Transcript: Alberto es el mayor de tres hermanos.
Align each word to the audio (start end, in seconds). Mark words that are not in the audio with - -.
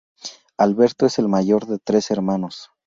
Alberto 0.57 1.05
es 1.05 1.19
el 1.19 1.27
mayor 1.29 1.67
de 1.67 1.77
tres 1.77 2.09
hermanos. 2.09 2.71